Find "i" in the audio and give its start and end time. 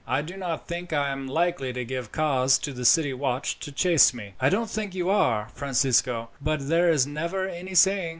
0.07-0.23, 0.91-1.09, 4.39-4.49